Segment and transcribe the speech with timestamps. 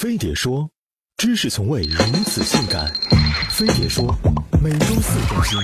[0.00, 0.66] 飞碟说，
[1.18, 2.90] 知识从未如此性感。
[3.50, 4.16] 飞碟说，
[4.58, 5.60] 每周四更新。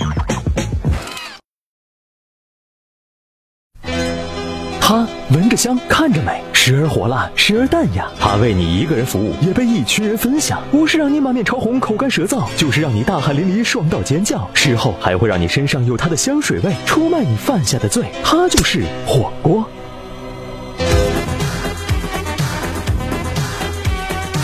[4.78, 8.10] 它闻着香，看着美，时而火辣，时而淡雅。
[8.20, 10.62] 它为你一个人服务，也被一群人分享。
[10.70, 14.46] 不是让你满面潮红、口干舌燥，就是让你大汗淋漓、爽到尖叫。
[14.52, 18.12] 事后还会让你身上有它的香水味，出卖你犯下的罪。
[18.22, 19.66] 它就是火锅。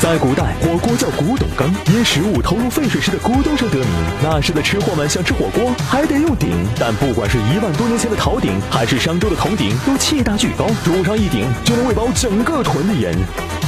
[0.02, 3.86] 在古代，火锅叫古董羹，因食物投入沸水时的咕咚声得名。
[4.20, 6.66] 那时的吃货们想吃火锅，还得用鼎。
[6.76, 13.16] 但不管是一万多年前的陶鼎，还是商周的铜鼎，都气大巨高，煮上一鼎就能喂饱整个屯的人。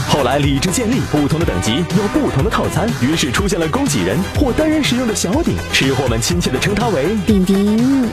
[0.08, 8.08] 后来礼制建立，不同的等级有不同的套餐，于是出现了供给人或单人使用的小鼎，吃货们亲切地称它为鼎鼎。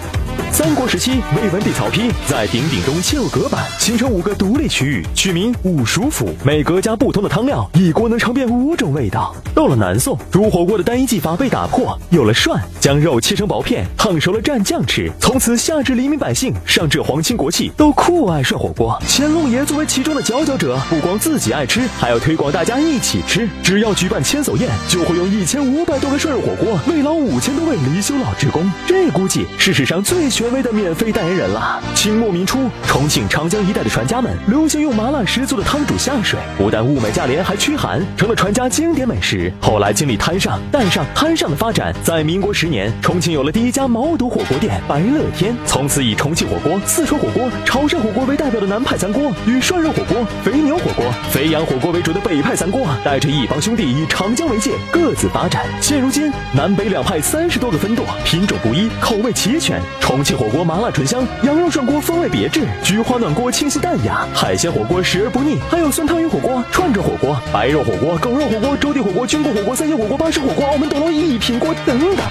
[0.52, 6.34] 三国时期，魏文帝曹丕在鼎鼎中嵌入隔板，形成五个独立区域，取名五蜀府。
[6.44, 9.34] 每隔加不同的汤料，一锅能尝遍五种味道。
[9.54, 15.10] 到了南宋，煮火锅的单一技法被打破，有了涮，将肉切成薄片，烫熟了蘸酱吃。
[15.20, 18.98] 从此，下至黎民百姓，上至皇亲国戚，都酷爱涮火锅。
[19.08, 23.48] 乾隆爷作为其中的佼佼者，不光自己爱吃，还要推广大家一起吃。
[23.63, 28.70] 只要举办千叟宴，就会用一千五百多个涮肉火锅慰劳五千多位离休老职工。
[28.87, 31.82] 这估计是史上最权威的免费代言人了。
[31.96, 39.52] 清末民初，重庆长江一带的船家们流行用麻辣十足的汤煮下水，不但物美价廉，还驱寒，成了船家经典美食。
[39.62, 45.55] 后来经历滩上、淡上、滩上的发展，在民国十年，重庆有了第一家毛肚火锅店——白乐天。
[45.65, 55.64] 从此以重庆火锅、四川火锅、潮汕火锅为代表的南派餐锅，与涮肉火锅、肥牛火锅、肥羊火锅为主的北派三锅，带着一帮兄弟以长江为界，各自发展。
[55.80, 59.82] 现如今，南北两派三十多个分舵，品种不一，口味齐全。
[60.02, 72.25] 重庆火锅麻辣醇香，羊肉涮锅风味别致，菊花暖锅清新淡雅，海鲜火锅食而不腻，还有酸汤鱼火锅、串串火锅、白肉火锅、狗肉火锅、粥底火锅、菌锅火锅、三鲜火锅、巴式火锅、澳门斗楼一品锅等等。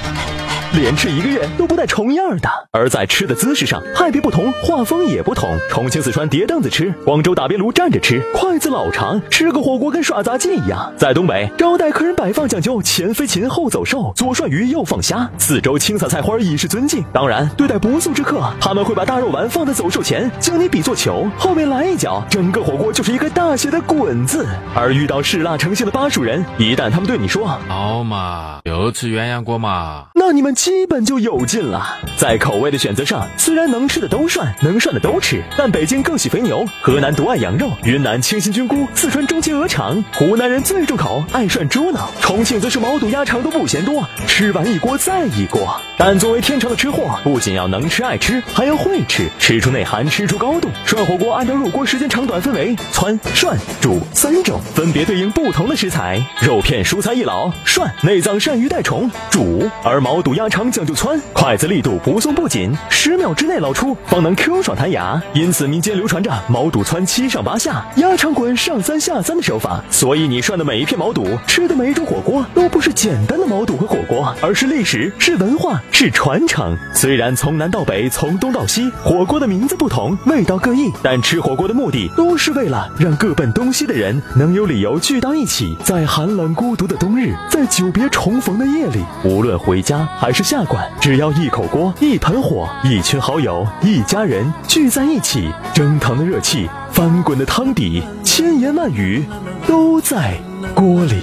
[0.73, 2.49] 连吃一个月都不带重样的。
[2.71, 5.59] 而在吃的姿势上，派别不同，画风也不同。
[5.69, 10.93] 重庆、四川叠凳子吃，广州打边炉站着吃，筷子老长，吃个火锅跟耍杂技一样。
[10.97, 17.05] 在东北，招待客人摆放讲究前飞禽后走兽，左涮鱼右放虾，四周青撒菜花以示尊敬。
[17.13, 24.47] 当然，对待不速之客，他们会把大肉丸放在走兽前，将你比作球，后面来一脚，整个火锅就是一个大写的滚字。
[24.75, 31.97] 而遇到嗜辣成性的巴蜀人，一旦他们对你说好嘛，又吃鸳鸯锅嘛，那你们基本就有劲了。
[32.19, 45.81] 在口味的选择上，虽然能吃的都涮，能涮的都吃，但北京更喜肥牛，河南独爱羊肉，云南清新菌菇，四川钟情鹅肠，湖南人最重口，爱涮猪脑，重庆则是毛肚鸭肠都不嫌多，吃完一锅再一锅。
[45.97, 50.69] 但作为天朝的吃货，不仅要能吃爱吃，还要会吃，吃出内涵，吃出高度。
[50.85, 56.23] 涮火锅按照入锅时间长短分为汆、涮、煮三种，分别对应不同的食材。
[56.43, 65.23] 肉片、蔬菜一老，涮内脏鳝鱼带虫，煮；而毛肚鸭肠讲究汆，筷子力度不松不紧，十秒之内捞出，方能 Q 爽弹牙。
[65.33, 69.83] 因此民间流传着毛肚汆七上八下，鸭肠滚上三下三的手法。
[69.91, 76.77] 所以你涮的每一片毛肚，吃的每一种火锅，都不是简单的毛肚和火锅，而是历史，是文化，是传承。
[76.93, 99.25] 虽然从南到北，从东到西，火锅的名字不同，味道各异，但吃火锅的目的都是为了让各奔东西的人能有理由聚到一起，在寒冷孤独的冬日，在久别重逢的夜里，无论回家还是下馆，只要一口锅，一盆火，一群好友，一家人聚在一起，蒸腾的热气，翻滚的汤底，千言万语
[99.67, 100.35] 都在
[100.75, 101.23] 锅里。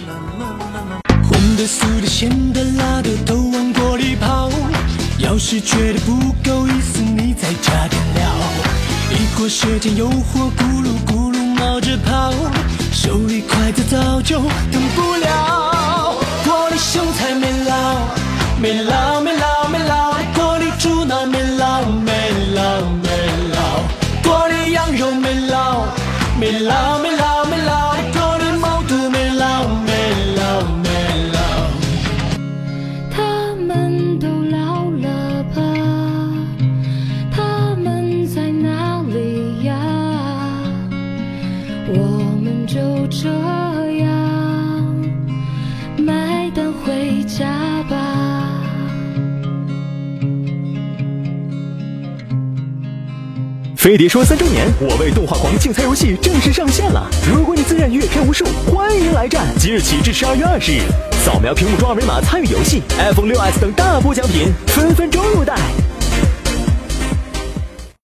[1.24, 4.50] 红的、素的、咸的、辣的都往锅里跑。
[5.20, 8.24] 要是觉得不够意思，你再加点料。
[9.12, 12.32] 一锅舌尖有火，咕噜咕噜冒着泡，
[12.92, 14.40] 手里筷子早就
[14.72, 16.16] 等不了。
[16.46, 17.98] 锅里香菜没捞，
[18.62, 18.97] 没捞
[41.90, 44.06] 我们就这样
[45.98, 47.96] 买单回家吧。
[53.78, 57.10] 飞碟说三周年，我为动画狂竞猜游戏正式上线了。
[57.34, 59.46] 如果你自认阅片无数，欢迎来战！
[59.58, 60.82] 即日起至十二月二十日，
[61.24, 65.56] 扫描屏幕中二维码参与游戏，iPhone 6s 等大波奖品分分钟入袋。